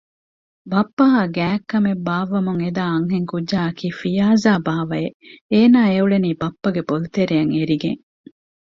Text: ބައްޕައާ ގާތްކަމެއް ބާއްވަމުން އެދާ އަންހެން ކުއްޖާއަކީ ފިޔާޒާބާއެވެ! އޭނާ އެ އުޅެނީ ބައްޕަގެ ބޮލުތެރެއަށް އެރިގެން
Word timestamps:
ބައްޕައާ 0.71 1.21
ގާތްކަމެއް 1.35 2.03
ބާއްވަމުން 2.07 2.61
އެދާ 2.63 2.83
އަންހެން 2.93 3.27
ކުއްޖާއަކީ 3.31 3.87
ފިޔާޒާބާއެވެ! 3.99 5.01
އޭނާ 5.51 5.79
އެ 5.89 5.97
އުޅެނީ 6.01 6.29
ބައްޕަގެ 6.41 6.81
ބޮލުތެރެއަށް 6.89 7.53
އެރިގެން 7.55 8.01